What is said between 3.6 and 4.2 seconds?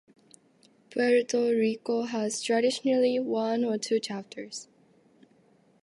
or two